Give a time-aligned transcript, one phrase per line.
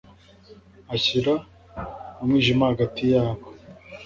[0.95, 1.33] ashyira
[2.21, 3.45] umwijima hagati yabo